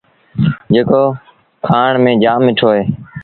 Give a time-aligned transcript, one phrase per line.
[0.73, 1.01] جيڪو
[1.65, 2.83] کآڻ ميݩ جآم مٺو اهي۔